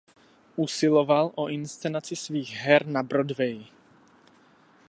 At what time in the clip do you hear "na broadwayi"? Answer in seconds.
2.95-3.65